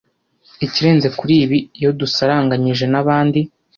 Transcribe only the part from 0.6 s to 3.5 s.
Ikirenze kuri ibi, iyo dusaranganyije n’abandi